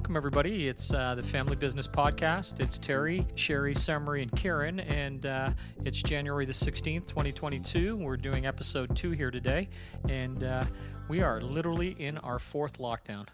[0.00, 0.66] welcome everybody.
[0.66, 2.58] It's uh, the Family Business Podcast.
[2.58, 5.50] It's Terry, Sherry, Summary, and Kieran, and uh,
[5.84, 7.98] it's January the 16th, 2022.
[7.98, 9.68] We're doing episode two here today,
[10.08, 10.64] and uh,
[11.10, 13.26] we are literally in our fourth lockdown.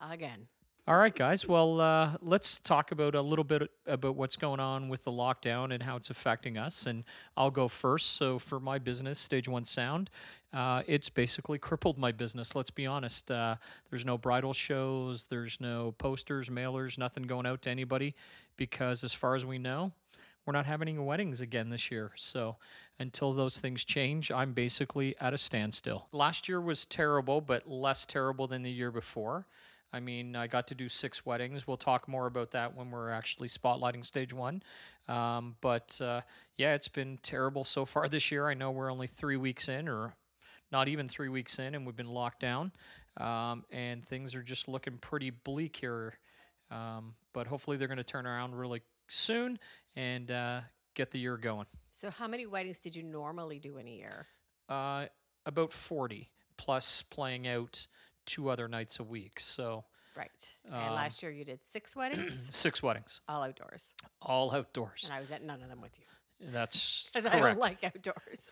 [0.00, 0.46] Again.
[0.88, 1.46] All right, guys.
[1.46, 5.70] Well, uh, let's talk about a little bit about what's going on with the lockdown
[5.70, 6.86] and how it's affecting us.
[6.86, 7.04] And
[7.36, 8.16] I'll go first.
[8.16, 10.08] So, for my business, Stage One Sound,
[10.50, 12.56] uh, it's basically crippled my business.
[12.56, 13.30] Let's be honest.
[13.30, 13.56] Uh,
[13.90, 18.14] there's no bridal shows, there's no posters, mailers, nothing going out to anybody
[18.56, 19.92] because, as far as we know,
[20.46, 22.12] we're not having any weddings again this year.
[22.16, 22.56] So
[22.98, 26.08] until those things change, I'm basically at a standstill.
[26.12, 29.44] Last year was terrible, but less terrible than the year before.
[29.92, 31.66] I mean, I got to do six weddings.
[31.66, 34.62] We'll talk more about that when we're actually spotlighting stage one.
[35.08, 36.22] Um, but uh,
[36.56, 38.48] yeah, it's been terrible so far this year.
[38.48, 40.14] I know we're only three weeks in, or
[40.70, 42.72] not even three weeks in, and we've been locked down.
[43.16, 46.18] Um, and things are just looking pretty bleak here.
[46.70, 49.58] Um, but hopefully, they're going to turn around really soon
[49.96, 50.60] and uh,
[50.94, 51.66] get the year going.
[51.92, 54.26] So, how many weddings did you normally do in a year?
[54.68, 55.06] Uh,
[55.46, 57.86] about 40, plus playing out
[58.28, 59.40] two other nights a week.
[59.40, 59.84] So,
[60.16, 60.30] Right.
[60.64, 63.92] and Um, last year you did six weddings, six weddings, all outdoors.
[64.22, 65.04] all outdoors.
[65.04, 66.04] And I was at none of them with you
[66.52, 67.26] That's because.
[67.26, 68.50] I don't like outdoors.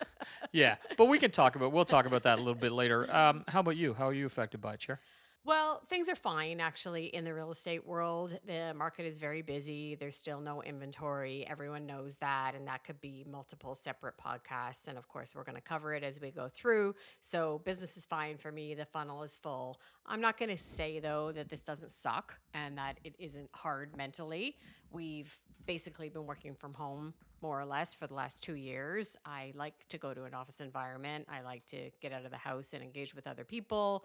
[0.53, 1.73] yeah, but we can talk about.
[1.73, 3.15] We'll talk about that a little bit later.
[3.15, 3.95] Um, how about you?
[3.95, 5.01] How are you affected by it, Chair?
[5.47, 8.37] Well, things are fine actually in the real estate world.
[8.47, 9.95] The market is very busy.
[9.95, 11.47] There's still no inventory.
[11.49, 12.57] Everyone knows that.
[12.57, 14.89] And that could be multiple separate podcasts.
[14.89, 16.97] And of course, we're going to cover it as we go through.
[17.21, 18.75] So, business is fine for me.
[18.75, 19.81] The funnel is full.
[20.05, 23.97] I'm not going to say, though, that this doesn't suck and that it isn't hard
[23.97, 24.57] mentally.
[24.91, 29.17] We've basically been working from home more or less for the last two years.
[29.25, 31.27] I like to go to an office environment.
[31.31, 34.05] I like to get out of the house and engage with other people.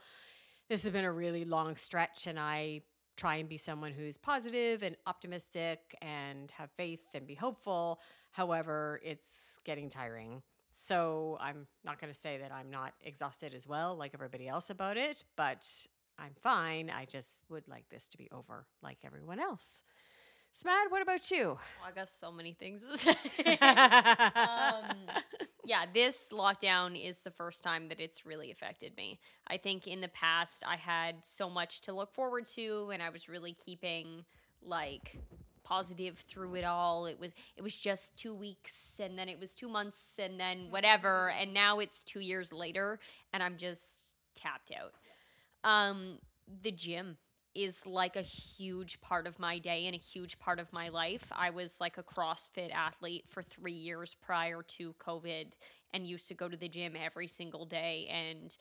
[0.72, 2.84] This has been a really long stretch, and I
[3.18, 8.00] try and be someone who's positive and optimistic and have faith and be hopeful.
[8.32, 10.42] However, it's getting tiring.
[10.72, 14.70] So I'm not going to say that I'm not exhausted as well, like everybody else
[14.70, 15.68] about it, but
[16.18, 16.90] I'm fine.
[16.90, 19.84] I just would like this to be over, like everyone else.
[20.56, 21.48] Smad, what about you?
[21.48, 22.98] Well, I got so many things to
[23.44, 23.58] say.
[23.58, 24.96] um,
[25.72, 29.22] yeah, this lockdown is the first time that it's really affected me.
[29.48, 33.10] I think in the past I had so much to look forward to, and I
[33.10, 34.26] was really keeping
[34.62, 35.16] like
[35.64, 37.06] positive through it all.
[37.06, 40.68] It was it was just two weeks, and then it was two months, and then
[40.72, 43.00] whatever, and now it's two years later,
[43.32, 44.04] and I'm just
[44.36, 44.92] tapped out.
[45.64, 46.18] Um,
[46.64, 47.16] the gym
[47.54, 51.26] is like a huge part of my day and a huge part of my life.
[51.32, 55.48] I was like a CrossFit athlete for three years prior to COVID
[55.94, 58.08] and used to go to the gym every single day.
[58.10, 58.56] And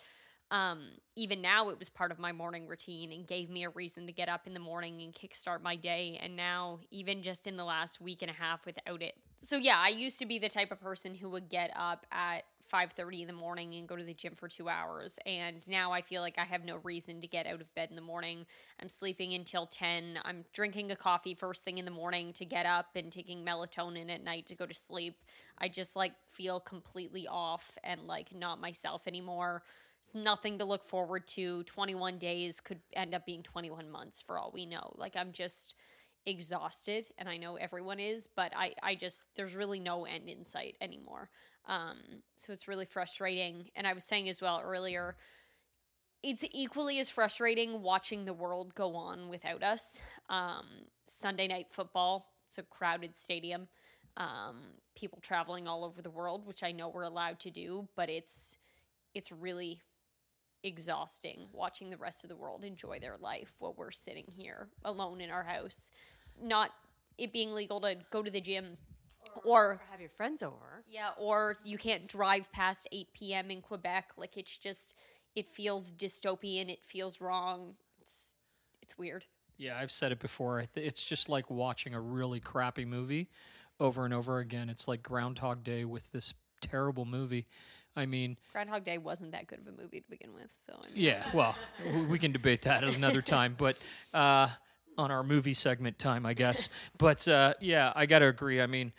[0.50, 4.06] um, even now, it was part of my morning routine and gave me a reason
[4.06, 6.18] to get up in the morning and kickstart my day.
[6.20, 9.14] And now, even just in the last week and a half without it.
[9.38, 12.42] So, yeah, I used to be the type of person who would get up at
[12.70, 16.02] 5:30 in the morning and go to the gym for 2 hours and now I
[16.02, 18.46] feel like I have no reason to get out of bed in the morning.
[18.80, 20.20] I'm sleeping until 10.
[20.24, 24.10] I'm drinking a coffee first thing in the morning to get up and taking melatonin
[24.10, 25.16] at night to go to sleep.
[25.58, 29.62] I just like feel completely off and like not myself anymore.
[30.00, 31.62] It's nothing to look forward to.
[31.64, 34.92] 21 days could end up being 21 months for all we know.
[34.96, 35.74] Like I'm just
[36.26, 40.44] exhausted and I know everyone is, but I I just there's really no end in
[40.44, 41.30] sight anymore.
[41.66, 41.98] Um,
[42.36, 43.70] so it's really frustrating.
[43.76, 45.16] And I was saying as well earlier,
[46.22, 50.00] it's equally as frustrating watching the world go on without us.
[50.28, 50.66] Um,
[51.06, 53.68] Sunday night football, it's a crowded stadium.
[54.16, 54.60] Um,
[54.96, 58.58] people traveling all over the world, which I know we're allowed to do, but it's
[59.14, 59.80] it's really
[60.62, 65.20] exhausting watching the rest of the world enjoy their life while we're sitting here alone
[65.20, 65.90] in our house.
[66.40, 66.70] Not
[67.18, 68.76] it being legal to go to the gym
[69.44, 70.82] or have your friends over.
[70.86, 73.50] yeah, or you can't drive past 8 p.m.
[73.50, 74.10] in Quebec.
[74.16, 74.94] Like it's just,
[75.34, 76.68] it feels dystopian.
[76.70, 77.74] It feels wrong.
[78.00, 78.34] It's,
[78.82, 79.26] it's weird.
[79.56, 80.64] Yeah, I've said it before.
[80.74, 83.28] It's just like watching a really crappy movie
[83.78, 84.70] over and over again.
[84.70, 86.32] It's like Groundhog Day with this
[86.62, 87.46] terrible movie.
[87.96, 90.50] I mean, Groundhog Day wasn't that good of a movie to begin with.
[90.54, 91.54] So I mean, yeah, well,
[92.08, 93.76] we can debate that at another time, but
[94.14, 94.48] uh,
[94.96, 96.68] on our movie segment time, I guess.
[96.98, 98.60] But uh, yeah, I got to agree.
[98.60, 98.92] I mean,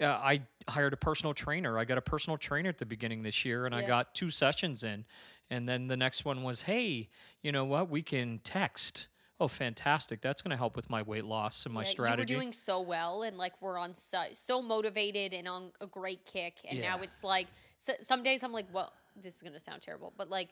[0.00, 1.78] uh, I hired a personal trainer.
[1.78, 4.82] I got a personal trainer at the beginning this year, and I got two sessions
[4.82, 5.04] in.
[5.50, 7.10] And then the next one was, hey,
[7.42, 7.88] you know what?
[7.88, 9.08] We can text.
[9.40, 10.20] Oh, fantastic!
[10.20, 12.32] That's going to help with my weight loss and my Yeah, strategy.
[12.32, 15.86] You were doing so well, and like we're on so, so motivated and on a
[15.86, 19.60] great kick, and now it's like so, some days I'm like, well, this is gonna
[19.60, 20.50] sound terrible, but like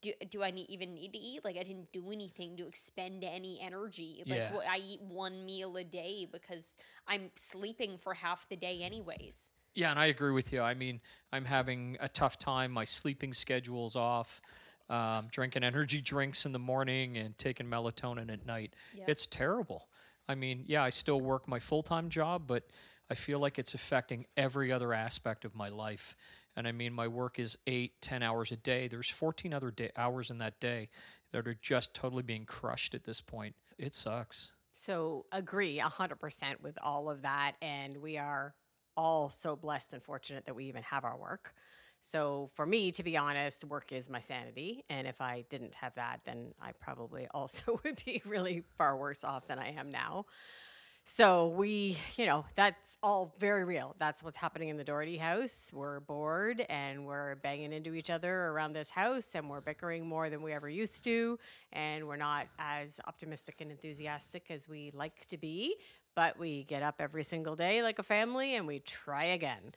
[0.00, 1.44] do, do I need, even need to eat?
[1.44, 4.22] Like I didn't do anything to expend any energy.
[4.26, 4.60] Like Yeah.
[4.68, 6.76] I eat one meal a day because
[7.06, 9.50] I'm sleeping for half the day anyways.
[9.74, 10.60] Yeah, and I agree with you.
[10.60, 11.00] I mean,
[11.32, 12.72] I'm having a tough time.
[12.72, 14.40] My sleeping schedule's off.
[14.90, 18.74] Um, drinking energy drinks in the morning and taking melatonin at night.
[18.94, 19.08] Yep.
[19.08, 19.88] It's terrible.
[20.28, 22.64] I mean, yeah, I still work my full time job, but
[23.10, 26.16] I feel like it's affecting every other aspect of my life.
[26.56, 28.88] And I mean, my work is eight, ten hours a day.
[28.88, 30.88] There's 14 other day, hours in that day
[31.32, 33.54] that are just totally being crushed at this point.
[33.78, 34.52] It sucks.
[34.72, 37.52] So agree 100% with all of that.
[37.62, 38.54] And we are
[38.96, 41.54] all so blessed and fortunate that we even have our work.
[42.00, 44.84] So for me, to be honest, work is my sanity.
[44.88, 49.24] And if I didn't have that, then I probably also would be really far worse
[49.24, 50.26] off than I am now.
[51.10, 53.96] So we, you know, that's all very real.
[53.98, 55.70] That's what's happening in the Doherty house.
[55.72, 60.28] We're bored and we're banging into each other around this house and we're bickering more
[60.28, 61.38] than we ever used to.
[61.72, 65.76] And we're not as optimistic and enthusiastic as we like to be.
[66.14, 69.72] But we get up every single day like a family and we try again.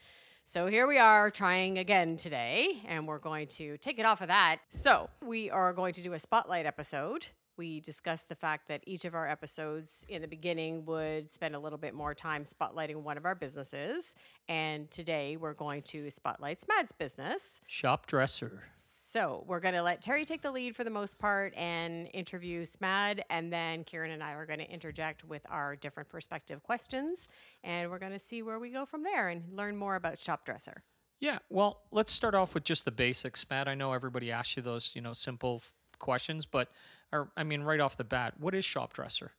[0.51, 4.27] So here we are trying again today, and we're going to take it off of
[4.27, 4.57] that.
[4.71, 7.27] So we are going to do a spotlight episode.
[7.61, 11.59] We discussed the fact that each of our episodes in the beginning would spend a
[11.59, 14.15] little bit more time spotlighting one of our businesses.
[14.49, 17.61] And today we're going to spotlight Smad's business.
[17.69, 18.61] ShopDressr.
[18.75, 22.65] So we're going to let Terry take the lead for the most part and interview
[22.65, 23.19] Smad.
[23.29, 27.29] And then Kieran and I are going to interject with our different perspective questions.
[27.63, 30.77] And we're going to see where we go from there and learn more about ShopDressr.
[31.19, 33.67] Yeah, well, let's start off with just the basics, Matt.
[33.67, 35.61] I know everybody asks you those, you know, simple
[36.01, 36.69] questions, but
[37.13, 39.29] or, I mean, right off the bat, what is ShopDressr?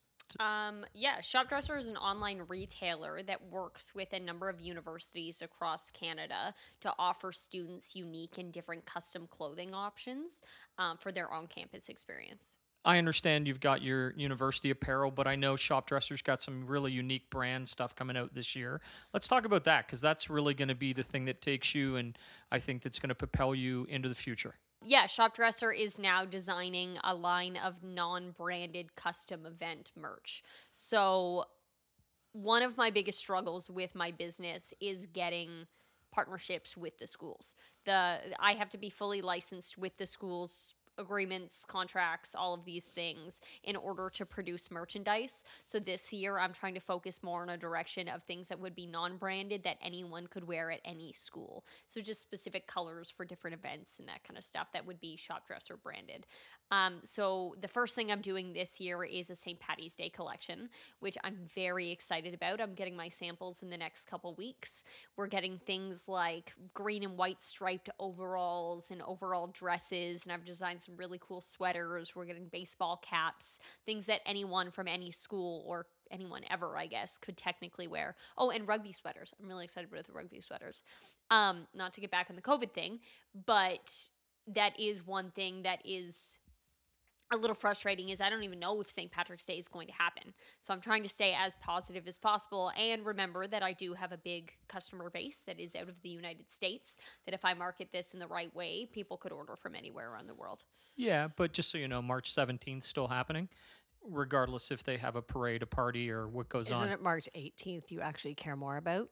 [0.40, 5.90] Um, yeah, ShopDressr is an online retailer that works with a number of universities across
[5.90, 10.42] Canada to offer students unique and different custom clothing options
[10.78, 12.56] um, for their on campus experience.
[12.84, 17.30] I understand you've got your university apparel, but I know ShopDressr's got some really unique
[17.30, 18.80] brand stuff coming out this year.
[19.14, 21.96] Let's talk about that because that's really going to be the thing that takes you,
[21.96, 22.18] and
[22.50, 24.54] I think that's going to propel you into the future.
[24.84, 30.43] Yeah, ShopDressr is now designing a line of non branded custom event merch.
[30.73, 31.44] So,
[32.32, 35.67] one of my biggest struggles with my business is getting
[36.12, 37.55] partnerships with the schools.
[37.84, 42.84] The I have to be fully licensed with the schools agreements, contracts, all of these
[42.84, 45.44] things in order to produce merchandise.
[45.64, 48.74] So this year I'm trying to focus more in a direction of things that would
[48.74, 51.64] be non-branded that anyone could wear at any school.
[51.86, 55.18] So just specific colors for different events and that kind of stuff that would be
[55.18, 56.26] ShopDressr branded.
[56.70, 59.60] Um, so the first thing I'm doing this year is a St.
[59.60, 62.60] Patty's Day collection, which I'm very excited about.
[62.60, 64.82] I'm getting my samples in the next couple weeks.
[65.16, 70.81] We're getting things like green and white striped overalls and overall dresses, and I've designed
[70.84, 72.14] some really cool sweaters.
[72.14, 77.19] We're getting baseball caps, things that anyone from any school or anyone ever, I guess,
[77.19, 78.17] could technically wear.
[78.37, 79.34] Oh, and rugby sweaters.
[79.40, 80.82] I'm really excited about the rugby sweaters.
[81.31, 83.00] Um, not to get back on the COVID thing,
[83.46, 84.08] but
[84.46, 86.38] that is one thing that is
[87.32, 89.11] a little frustrating is I don't even know if St.
[89.11, 90.34] Patrick's Day is going to happen.
[90.61, 94.12] So I'm trying to stay as positive as possible and remember that I do have
[94.12, 97.88] a big customer base that is out of the United States that if I market
[97.90, 100.65] this in the right way, people could order from anywhere around the world.
[100.94, 103.48] Yeah, but just so you know, March 17th still happening,
[104.06, 106.82] regardless if they have a parade, a party, or what goes on.
[106.82, 109.08] Isn't it March 18th you actually care more about?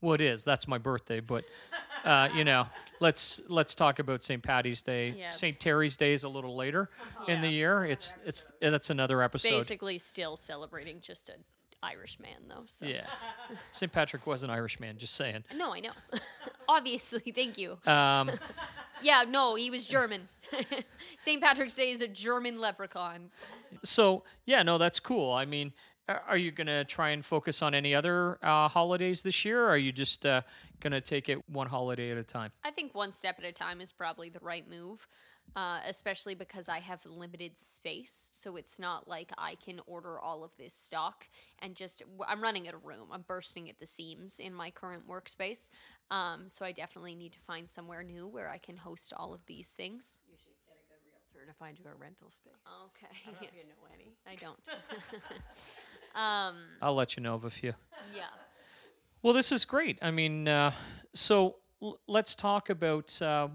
[0.00, 0.44] Well, it is.
[0.44, 1.44] That's my birthday, but
[2.04, 2.66] uh, you know,
[3.00, 4.42] let's let's talk about St.
[4.42, 5.14] Patty's Day.
[5.16, 5.38] Yes.
[5.38, 5.58] St.
[5.58, 6.90] Terry's Day is a little later
[7.28, 7.84] in the year.
[7.84, 9.50] It's it's that's another episode.
[9.50, 11.44] Basically still celebrating just an
[11.82, 12.64] Irish man though.
[12.66, 13.06] So Yeah,
[13.72, 13.90] St.
[13.90, 14.98] Patrick was an Irish man.
[14.98, 15.44] Just saying.
[15.56, 15.92] No, I know.
[16.68, 17.78] Obviously, thank you.
[17.86, 18.30] Um,
[19.02, 20.28] Yeah, no, he was German.
[21.20, 21.40] St.
[21.42, 23.30] Patrick's Day is a German leprechaun.
[23.82, 25.32] so yeah, no, that's cool.
[25.32, 25.72] I mean,
[26.28, 29.64] are you gonna try and focus on any other uh, holidays this year?
[29.64, 30.42] Or are you just uh,
[30.80, 32.52] gonna take it one holiday at a time?
[32.64, 35.06] I think one step at a time is probably the right move,
[35.56, 38.30] uh, especially because I have limited space.
[38.32, 41.26] So it's not like I can order all of this stock
[41.60, 43.08] and just, I'm running out of room.
[43.12, 45.68] I'm bursting at the seams in my current workspace.
[46.10, 49.44] Um, so I definitely need to find somewhere new where I can host all of
[49.46, 50.20] these things.
[50.28, 52.52] You should get a good realtor to find you a rental space.
[52.66, 53.06] Okay.
[53.10, 54.16] I don't know if you know any.
[54.26, 54.60] I don't.
[56.14, 57.74] um, I'll let you know of a few.
[58.14, 58.24] yeah.
[59.22, 59.98] Well, this is great.
[60.02, 60.72] I mean, uh,
[61.14, 63.48] so l- let's talk about uh,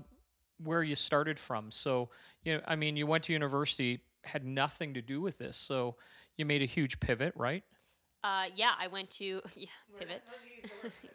[0.64, 1.72] where you started from.
[1.72, 2.10] So,
[2.44, 5.58] you know, I mean, you went to university, had nothing to do with this.
[5.58, 5.96] So
[6.38, 7.64] you made a huge pivot, right?
[8.26, 9.68] Uh, yeah, I went to yeah
[10.00, 10.24] pivot.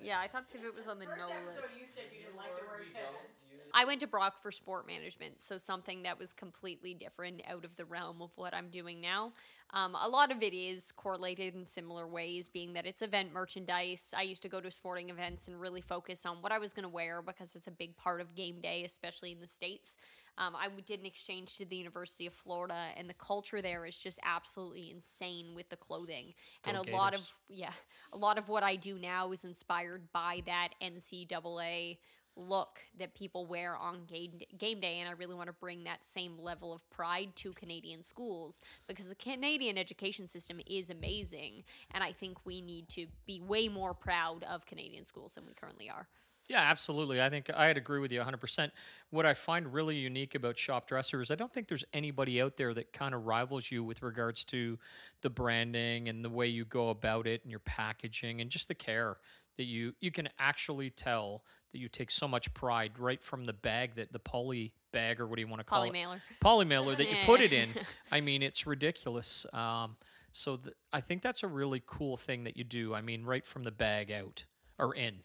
[0.00, 1.58] yeah, I thought pivot was on the no list.
[1.76, 3.30] you said you didn't like the word pivot.
[3.72, 7.76] I went to Brock for sport management, so something that was completely different out of
[7.76, 9.32] the realm of what I'm doing now.
[9.72, 14.12] Um, a lot of it is correlated in similar ways, being that it's event merchandise.
[14.16, 16.82] I used to go to sporting events and really focus on what I was going
[16.82, 19.96] to wear because it's a big part of game day, especially in the States.
[20.40, 23.94] Um, I did an exchange to the University of Florida, and the culture there is
[23.94, 26.32] just absolutely insane with the clothing.
[26.64, 27.72] Go and a lot of yeah,
[28.14, 31.98] a lot of what I do now is inspired by that NCAA
[32.36, 36.04] look that people wear on game, game day and i really want to bring that
[36.04, 42.04] same level of pride to canadian schools because the canadian education system is amazing and
[42.04, 45.90] i think we need to be way more proud of canadian schools than we currently
[45.90, 46.06] are
[46.50, 47.22] Yeah, absolutely.
[47.22, 48.72] I think I'd agree with you 100%.
[49.10, 52.74] What I find really unique about ShopDressr is I don't think there's anybody out there
[52.74, 54.76] that kind of rivals you with regards to
[55.22, 58.74] the branding and the way you go about it and your packaging and just the
[58.74, 59.18] care
[59.58, 63.52] that you you can actually tell that you take so much pride right from the
[63.52, 66.22] bag that the poly bag or what do you want to call poly it Mailer.
[66.40, 67.68] poly mailer that you put it in.
[68.10, 69.46] I mean, it's ridiculous.
[69.52, 69.96] Um,
[70.32, 72.92] so th- I think that's a really cool thing that you do.
[72.92, 74.46] I mean, right from the bag out
[74.80, 75.20] or in.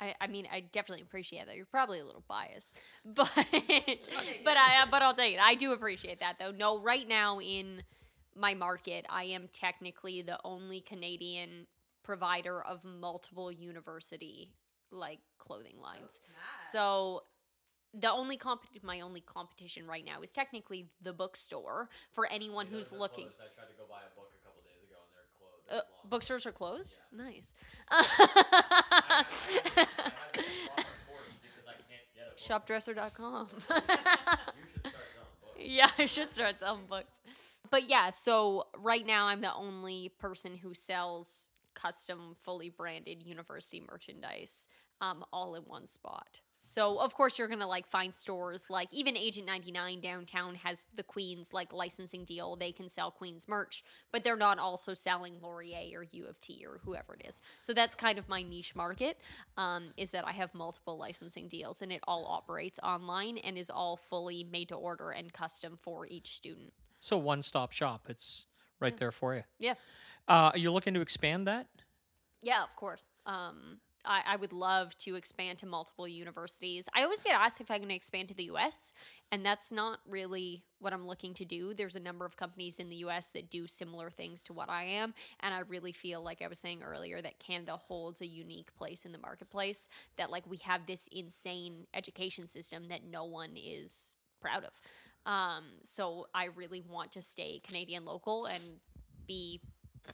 [0.00, 1.56] I, I mean, I definitely appreciate that.
[1.56, 5.72] You're probably a little biased, but but I uh, but I'll tell you, I do
[5.72, 6.50] appreciate that though.
[6.50, 7.82] No, right now in
[8.34, 11.66] my market, I am technically the only Canadian
[12.02, 14.52] provider of multiple university
[14.90, 16.20] like clothing lines.
[16.70, 17.22] So
[17.94, 22.92] the only comp- my only competition right now is technically the bookstore for anyone who's
[22.92, 23.28] looking.
[23.40, 25.55] I tried to go buy a book a couple days ago and they're closed.
[25.70, 26.98] Uh, bookstores are closed.
[27.12, 27.52] Nice.
[32.36, 33.48] ShopDressr.com.
[35.58, 37.20] yeah, I should start selling books.
[37.70, 43.82] But yeah, so right now I'm the only person who sells custom, fully branded university
[43.90, 44.68] merchandise
[45.00, 46.40] um, all in one spot.
[46.58, 51.02] So of course you're gonna like find stores like even Agent 99 downtown has the
[51.02, 52.56] Queens like licensing deal.
[52.56, 56.64] They can sell Queens merch, but they're not also selling Laurier or U of T
[56.66, 57.40] or whoever it is.
[57.60, 59.18] So that's kind of my niche market.
[59.56, 63.70] Um, is that I have multiple licensing deals and it all operates online and is
[63.70, 66.72] all fully made to order and custom for each student.
[67.00, 68.06] So one stop shop.
[68.08, 68.46] It's
[68.80, 69.42] right there for you.
[69.58, 69.74] Yeah.
[70.28, 71.68] Uh, are you looking to expand that?
[72.42, 73.04] Yeah, of course.
[73.26, 76.88] Um, I, I would love to expand to multiple universities.
[76.94, 78.92] I always get asked if I'm going to expand to the US,
[79.30, 81.74] and that's not really what I'm looking to do.
[81.74, 84.84] There's a number of companies in the US that do similar things to what I
[84.84, 88.74] am, and I really feel like I was saying earlier that Canada holds a unique
[88.76, 93.50] place in the marketplace, that like we have this insane education system that no one
[93.56, 94.70] is proud of.
[95.26, 98.62] Um, so I really want to stay Canadian local and
[99.26, 99.60] be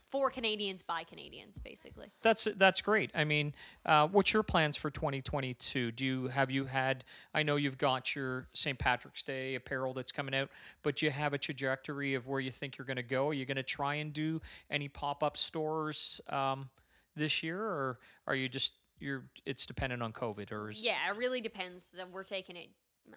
[0.03, 2.11] for Canadians by Canadians, basically.
[2.21, 3.11] That's that's great.
[3.13, 3.53] I mean,
[3.85, 5.91] uh, what's your plans for 2022?
[5.91, 7.03] Do you have you had?
[7.33, 8.77] I know you've got your St.
[8.77, 10.49] Patrick's Day apparel that's coming out,
[10.81, 13.29] but do you have a trajectory of where you think you're going to go?
[13.29, 16.69] Are you going to try and do any pop up stores um,
[17.15, 19.25] this year, or are you just you're?
[19.45, 21.95] It's dependent on COVID, or is, Yeah, it really depends.
[22.11, 22.69] We're taking it,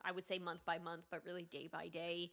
[0.05, 2.33] I would say month by month, but really day by day,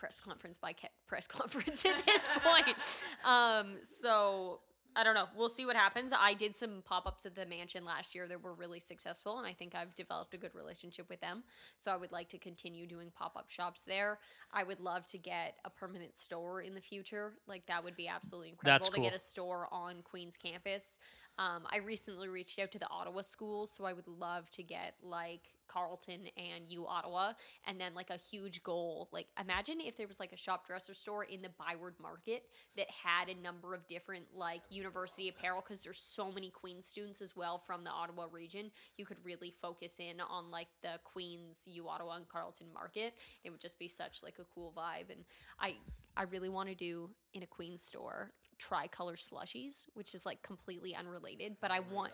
[0.00, 0.74] press conference by
[1.06, 2.76] press conference at this point.
[3.24, 4.60] Um, so
[4.96, 5.26] I don't know.
[5.36, 6.12] We'll see what happens.
[6.18, 9.46] I did some pop ups at the mansion last year that were really successful, and
[9.46, 11.44] I think I've developed a good relationship with them.
[11.76, 14.18] So I would like to continue doing pop up shops there.
[14.52, 17.34] I would love to get a permanent store in the future.
[17.46, 20.98] Like that would be absolutely incredible That's to get a store on Queen's campus.
[21.38, 24.94] Um, I recently reached out to the Ottawa schools, so I would love to get
[25.02, 27.32] like Carleton and U Ottawa,
[27.66, 29.08] and then like a huge goal.
[29.12, 32.44] Like imagine if there was like a ShopDressr store in the Byward Market
[32.76, 37.20] that had a number of different like university apparel because there's so many Queen students
[37.20, 38.70] as well from the Ottawa region.
[38.96, 43.14] You could really focus in on like the Queens, U Ottawa, and Carleton market.
[43.44, 45.24] It would just be such like a cool vibe, and
[45.60, 45.76] I
[46.16, 50.94] I really want to do in a Queens store tricolor slushies, which is like completely
[50.94, 52.12] unrelated, but I want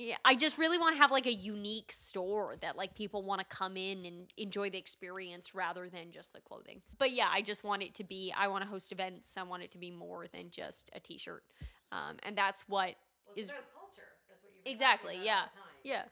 [0.00, 3.40] yeah, I just really want to have like a unique store that like people want
[3.40, 6.80] to come in and enjoy the experience rather than just the clothing.
[6.98, 9.34] But yeah, I just want it to be I want to host events.
[9.36, 11.44] I want it to be more than just a t-shirt.
[11.92, 12.94] Um, and that's what
[13.36, 14.02] is culture.
[14.28, 15.48] That's what been Exactly, about yeah, time,
[15.84, 16.02] is yeah.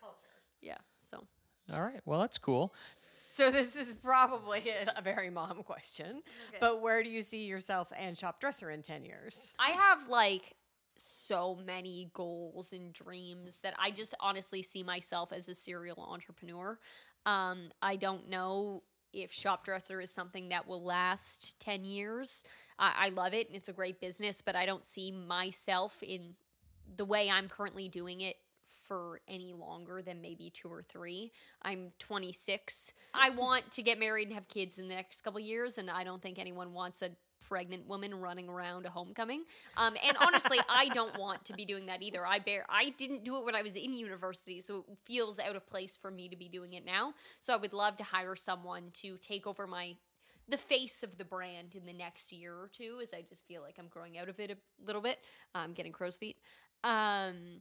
[0.61, 0.77] yeah.
[0.99, 1.25] So
[1.73, 2.03] All right.
[2.05, 2.75] Well, that's cool.
[2.97, 6.23] So this is probably a, a very mom question,
[6.61, 9.55] but where do you see yourself and ShopDressr in ten years?
[9.59, 10.57] I have like
[11.01, 16.79] so many goals and dreams that I just honestly see myself as a serial entrepreneur.
[17.27, 22.45] Um, I don't know if ShopDressr is something that will last 10 years.
[22.79, 26.35] I, I love it and it's a great business, but I don't see myself in
[26.97, 28.37] the way I'm currently doing it
[28.89, 31.31] for any longer than maybe two or three.
[31.63, 32.93] I'm 26.
[33.13, 36.05] I want to get married and have kids in the next couple years, and I
[36.05, 37.11] don't think anyone wants a
[37.49, 39.45] pregnant woman running around a homecoming.
[39.77, 42.27] Um, and honestly, I don't want to be doing that either.
[42.27, 45.57] I bear I didn't do it when I was in university, so it feels out
[45.57, 47.15] of place for me to be doing it now.
[47.41, 49.97] So I would love to hire someone to take over my
[50.51, 53.61] the face of the brand in the next year or two, as I just feel
[53.61, 55.19] like I'm growing out of it a little bit.
[55.55, 56.37] I'm getting crow's feet.
[56.85, 57.61] Um,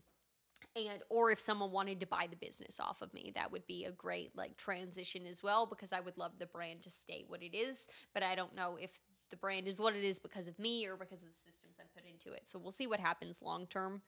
[0.74, 3.84] and or if someone wanted to buy the business off of me that would be
[3.84, 7.42] a great like transition as well because i would love the brand to stay what
[7.42, 10.58] it is but i don't know if the brand is what it is because of
[10.58, 12.42] me or because of the systems i put into it.
[12.48, 14.02] So we'll see what happens long term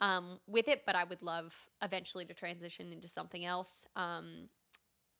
[0.00, 3.84] um, with it but i would love eventually to transition into something else.
[3.96, 4.48] Um,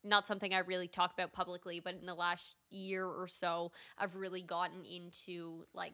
[0.05, 4.15] not something i really talk about publicly but in the last year or so i've
[4.15, 5.93] really gotten into like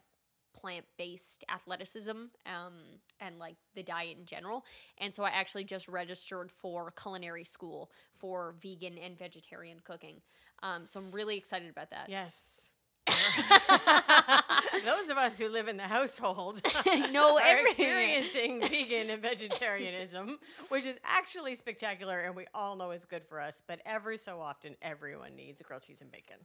[0.55, 2.11] plant-based athleticism
[2.47, 2.73] um,
[3.21, 4.65] and like the diet in general.
[4.99, 10.23] And so i actually just registered for culinary school for vegan and vegetarian cooking.
[10.63, 12.09] Um, so i'm really excited about that.
[12.09, 12.71] Yes.
[14.85, 16.61] Those of us who live in the household
[17.11, 23.05] No, are experiencing vegan and vegetarianism, which is actually spectacular and we all know is
[23.05, 23.63] good for us.
[23.67, 26.37] But every so often, everyone needs a grilled cheese and bacon.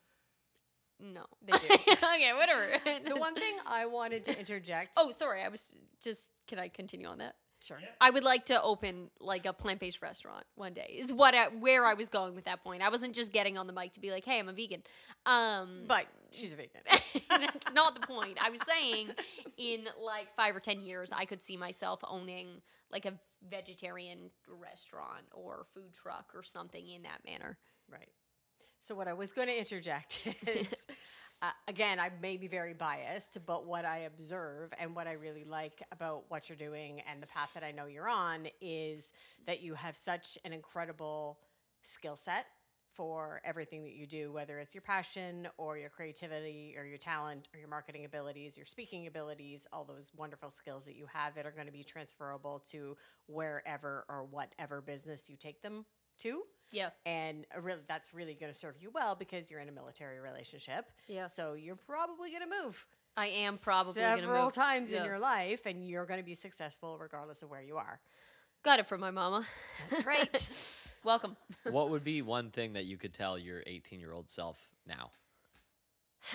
[0.99, 1.67] no They do.
[1.93, 2.67] okay whatever
[3.07, 4.95] the one thing I wanted to interject.
[4.97, 5.73] oh sorry i was
[6.03, 7.79] just can i continue on that sure.
[7.99, 10.95] I would like to open like a plant-based restaurant one day.
[10.97, 12.81] Is what I, where I was going with that point.
[12.81, 14.83] I wasn't just getting on the mic to be like, "Hey, I'm a vegan."
[15.25, 16.81] Um, But she's a vegan.
[17.29, 18.37] that's not the point.
[18.41, 19.09] I was saying
[19.57, 22.61] in like 5 or 10 years I could see myself owning
[22.91, 23.13] like a
[23.49, 27.57] vegetarian restaurant or food truck or something in that manner.
[27.91, 28.09] Right.
[28.79, 30.67] So what I was going to interject is,
[31.41, 35.45] uh, again, I may be very biased, but what I observe and what I really
[35.45, 39.13] like about what you're doing and the path that I know you're on is
[39.47, 41.39] that you have such an incredible
[41.83, 42.45] skill set
[42.93, 47.47] for everything that you do, whether it's your passion or your creativity or your talent
[47.53, 51.45] or your marketing abilities, your speaking abilities, all those wonderful skills that you have that
[51.45, 55.85] are going to be transferable to wherever or whatever business you take them
[56.19, 56.89] to Yeah.
[57.05, 60.85] and really, that's really going to serve you well because you're in a military relationship.
[61.07, 61.25] Yeah.
[61.27, 62.85] So you're probably going to move.
[63.17, 64.99] I am probably going to several times Yeah.
[64.99, 67.99] in your life, and you're going to be successful regardless of where you are.
[68.63, 69.45] Got it from my mama.
[69.89, 70.49] That's right.
[71.03, 71.37] Welcome.
[71.69, 75.11] what would be one thing that you could tell your 18 year old self now?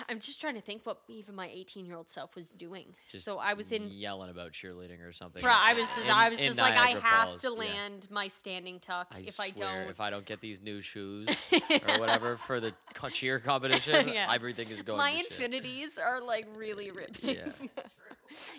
[0.09, 2.95] I'm just trying to think what even my 18 year old self was doing.
[3.11, 3.89] Just so I was in.
[3.89, 5.41] yelling about cheerleading or something.
[5.41, 7.53] Bro, I was just, in- I was just like, I have Falls, to yeah.
[7.59, 9.07] land my standing tuck.
[9.15, 12.73] I if I don't, if I don't get these new shoes or whatever for the
[13.11, 14.31] cheer competition, Yeah.
[14.33, 14.97] everything is going.
[14.97, 15.51] my to shit.
[15.51, 17.35] Nfinities are like really ripping.
[17.35, 17.49] Yeah.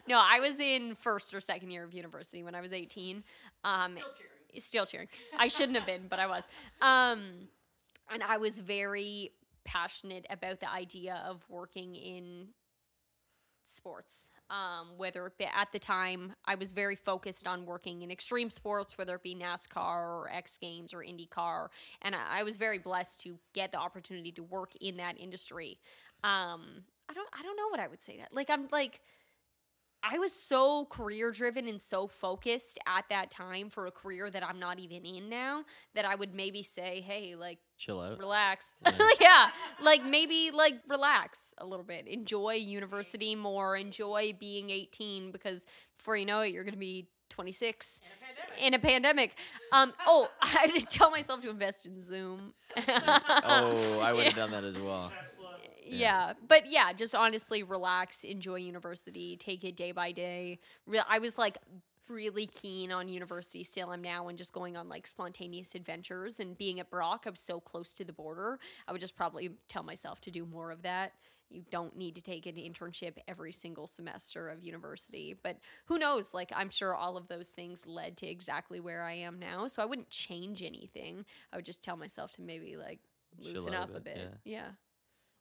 [0.08, 3.24] no, I was in first or second year of university when I was 18.
[3.64, 3.96] Um,
[4.58, 5.08] still cheering.
[5.36, 6.46] I shouldn't have been, but I was.
[6.80, 7.48] Um,
[8.10, 9.32] and I was very
[9.66, 12.48] passionate about the idea of working in
[13.64, 14.28] sports.
[14.48, 18.48] Um, whether it be at the time, I was very focused on working in extreme
[18.48, 21.68] sports, whether it be NASCAR or X Games or IndyCar,
[22.02, 25.78] and I, I was very blessed to get the opportunity to work in that industry.
[26.22, 28.32] Um, I don't, I don't know what I would say that.
[28.32, 29.00] Like, I'm like,
[30.08, 34.44] I was so career driven and so focused at that time for a career that
[34.44, 35.64] I'm not even in now
[35.94, 38.18] that I would maybe say, hey, like, Chill out.
[38.18, 38.74] relax.
[38.84, 38.92] Yeah.
[39.20, 39.48] Yeah.
[39.82, 42.06] Like maybe like relax a little bit.
[42.06, 43.76] Enjoy university more.
[43.76, 45.66] Enjoy being 18 because
[45.96, 48.00] before you know it, you're going to be 26
[48.60, 49.36] in a pandemic.
[49.72, 52.54] Um, oh, I did tell myself to invest in Zoom.
[52.88, 55.12] oh, I would have done that as well.
[55.94, 56.32] Yeah.
[56.46, 60.58] but yeah, just honestly relax, enjoy university, take it day by day.
[60.86, 61.58] Re- I was like
[62.08, 66.56] really keen on university still am now and just going on like spontaneous adventures and
[66.56, 68.58] being at Brock, I was so close to the border.
[68.86, 71.12] I would just probably tell myself to do more of that.
[71.48, 76.34] You don't need to take an internship every single semester of university, but who knows?
[76.34, 79.68] Like, I'm sure all of those things led to exactly where I am now.
[79.68, 81.24] So I wouldn't change anything.
[81.52, 82.98] I would just tell myself to maybe like
[83.38, 84.16] loosen up a bit, bit.
[84.44, 84.58] yeah.
[84.58, 84.68] Yeah.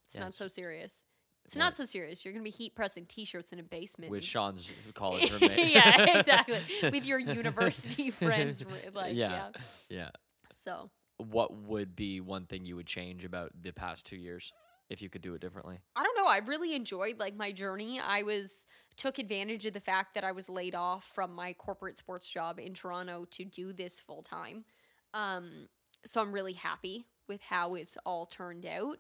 [0.06, 1.06] It's Yeah, not so serious.
[1.46, 2.26] It's not so serious.
[2.26, 4.12] You're gonna be heat pressing T-shirts in a basement.
[4.12, 5.68] With Sean's college roommate.
[5.72, 6.60] yeah, exactly.
[6.92, 8.64] With your university friends,
[8.94, 9.50] like yeah.
[9.52, 9.62] Yeah.
[9.90, 10.10] yeah.
[10.52, 14.54] So What would be one thing you would change about the past two years
[14.90, 15.80] if you could do it differently?
[15.96, 16.26] I don't know.
[16.28, 18.00] I really enjoyed like my journey.
[18.00, 18.66] I was
[18.98, 22.60] took advantage of the fact that I was laid off from my corporate sports job
[22.60, 24.66] in Toronto to do this full time.
[25.14, 25.68] Um,
[26.06, 28.98] so I'm really happy with how it's all turned out.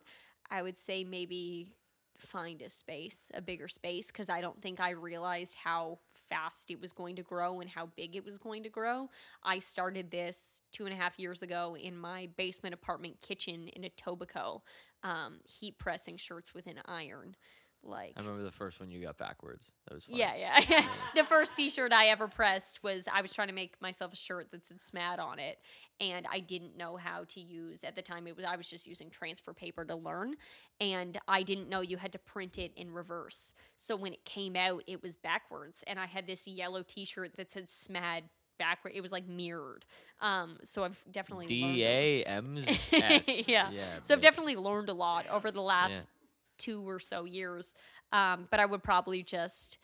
[0.49, 1.73] I would say maybe
[2.17, 6.81] find a space, a bigger space, because I don't think I realized how fast it
[6.81, 9.09] was going to grow and how big it was going to grow.
[9.43, 13.83] I started this two and a half years ago in my basement apartment kitchen in
[13.83, 14.61] Etobicoke,
[15.03, 17.35] um, heat pressing shirts with an iron.
[17.85, 19.71] Like I remember the first one you got backwards.
[19.87, 20.15] That was fun.
[20.15, 20.87] yeah, yeah.
[21.15, 24.51] the first T-shirt I ever pressed was I was trying to make myself a shirt
[24.51, 25.59] that said "SMAD" on it,
[25.99, 28.27] and I didn't know how to use at the time.
[28.27, 30.35] It was I was just using transfer paper to learn,
[30.81, 33.53] and I didn't know you had to print it in reverse.
[33.77, 37.51] So when it came out, it was backwards, and I had this yellow T-shirt that
[37.51, 38.23] said "SMAD."
[38.57, 39.83] Backward, it was like mirrored.
[40.21, 43.47] Um, so I've definitely learned D a- M's S.
[43.49, 43.69] yeah.
[44.01, 46.01] So I've definitely learned a lot over the last Yeah.
[46.57, 47.73] Two or so years.
[48.11, 49.77] Um, but I would probably just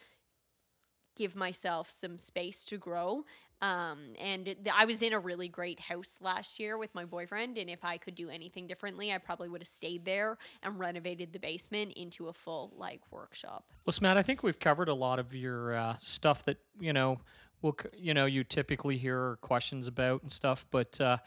[1.16, 3.26] give myself some space to grow.
[3.62, 7.60] Um, and it- I was in a really great house last year with my boyfriend,
[7.60, 11.32] and if I could do anything differently, I probably would have stayed there and renovated
[11.32, 13.66] the basement into a full like workshop.
[13.86, 17.20] Well, Matt, I think we've covered a lot of your uh, stuff that you know,
[17.62, 20.66] we'll you know, you typically hear questions about and stuff.
[20.72, 21.18] But uh,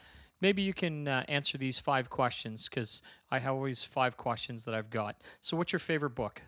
[0.41, 4.73] maybe you can uh, answer these five questions because I have always five questions that
[4.73, 5.21] I've got.
[5.41, 6.41] So, what's your favorite book?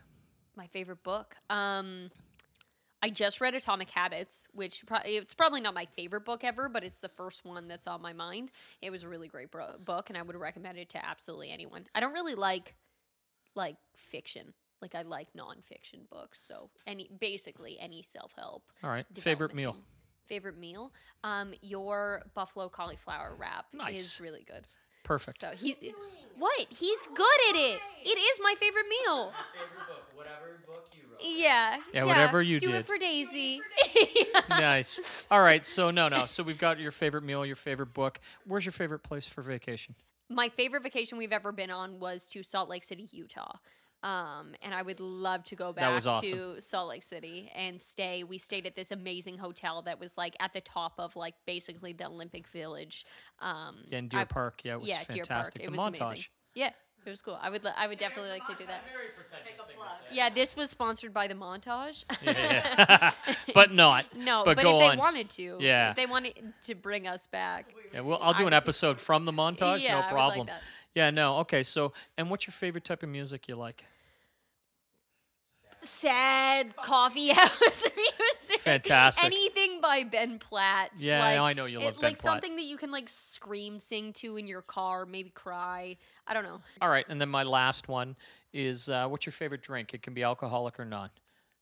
[0.56, 1.36] My favorite book.
[1.50, 2.10] Um,
[3.02, 6.84] I just read Atomic Habits, which pro- it's probably not my favorite book ever, but
[6.84, 8.52] it's the first one that's on my mind.
[8.82, 11.86] It was a really great bro- book, and I would recommend it to absolutely anyone.
[11.94, 12.76] I don't really like
[13.56, 14.54] like fiction.
[14.82, 18.64] Like I like nonfiction books, so any basically any self help.
[18.84, 19.76] All right, favorite meal.
[20.28, 20.92] Favorite meal?
[21.24, 24.00] Um, your buffalo cauliflower wrap Nice.
[24.00, 24.68] is really good.
[25.04, 25.40] Perfect.
[25.40, 25.76] So he,
[26.38, 26.68] what?
[26.70, 27.80] He's good at it.
[28.04, 29.32] It is my favorite meal.
[29.54, 31.22] Favorite book, whatever book you wrote.
[31.24, 31.78] Yeah.
[31.94, 32.76] Yeah, whatever you do did.
[32.80, 33.62] it for Daisy.
[34.50, 35.28] nice.
[35.32, 36.26] All right, so no, no.
[36.26, 38.20] So we've got your favorite meal, your favorite book.
[38.46, 39.96] Where's your favorite place for vacation?
[40.30, 43.58] My favorite vacation we've ever been on was to Salt Lake City, Utah.
[44.08, 46.30] Um, and I would love to go back awesome.
[46.32, 48.24] to Salt Lake City and stay.
[48.24, 51.92] We stayed at this amazing hotel that was like at the top of like basically
[51.94, 53.06] the Olympic Village.
[53.40, 54.62] Um, Yeah, in Deer I- Park.
[54.64, 55.28] Yeah, it was yeah, Deer Park.
[55.28, 55.62] fantastic.
[55.64, 56.08] It the was montage.
[56.08, 56.26] amazing.
[56.54, 56.70] Yeah,
[57.06, 57.38] it was cool.
[57.42, 58.82] I would, li- I would definitely like to do that.
[60.12, 62.06] Yeah, this was sponsored by the montage.
[62.24, 63.12] Yeah,
[63.54, 64.06] but not.
[64.16, 65.90] no, but but, go if they wanted to, Yeah.
[65.92, 67.74] if they wanted to bring us back.
[67.94, 69.84] Yeah, well, I'll I do an would do- episode from the montage.
[69.84, 70.48] yeah, no I would like problem.
[70.48, 70.62] that.
[70.96, 71.38] Yeah, no.
[71.40, 73.84] Okay, so and what's your favorite type of music you like?
[75.82, 78.60] Sad coffee house music.
[78.62, 79.24] Fantastic.
[79.24, 80.92] Anything by Ben Platt.
[80.98, 82.34] Yeah, like, I know you love it- Ben Like Platt.
[82.34, 85.98] something that you can like scream, sing to in your car, maybe cry.
[86.28, 86.60] I don't know.
[86.82, 88.16] All right, and then my last one
[88.54, 89.94] is uh, what's your favorite drink?
[89.94, 91.10] It can be alcoholic or non.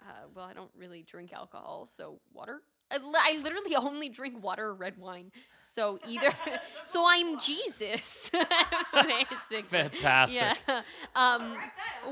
[0.02, 2.62] Uh, well, I don't really drink alcohol, so water.
[2.96, 5.32] I, literally only drink water or red wine.
[5.60, 6.34] So either,
[6.84, 8.30] so I'm Jesus.
[8.94, 9.62] Basically.
[9.64, 10.58] Fantastic.
[10.68, 10.82] Yeah.
[11.16, 11.58] Um,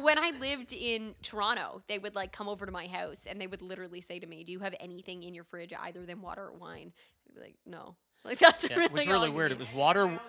[0.02, 3.48] when I lived in Toronto, they would like come over to my house and they
[3.48, 6.44] would literally say to me, "Do you have anything in your fridge either than water
[6.46, 6.92] or wine?"
[7.28, 9.52] I'd be like, "No." Like that's Yeah, really it was really weird.
[9.52, 10.20] It was water.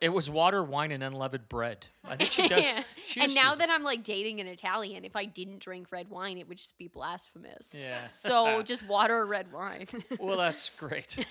[0.00, 1.86] It was water, wine, and unleavened bread.
[2.04, 2.64] I think she does.
[2.70, 2.82] Yeah.
[3.06, 6.38] she and now that I'm like dating an Italian, if I didn't drink red wine,
[6.38, 7.74] it would just be blasphemous.
[7.78, 8.06] yeah.
[8.08, 9.86] So just water or red wine.
[10.18, 11.26] well, that's great.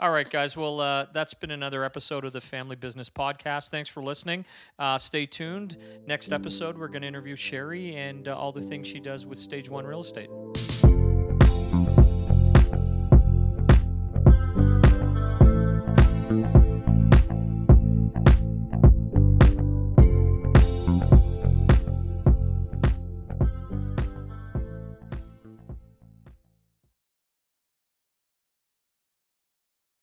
[0.00, 0.56] All right, guys.
[0.56, 3.68] Well, uh, that's been another episode of the Family Business Podcast.
[3.68, 4.44] Thanks for listening.
[4.78, 5.76] Uh, stay tuned.
[6.06, 9.38] Next episode, we're going to interview Sherry and uh, all the things she does with
[9.38, 10.30] Stage One Real Estate.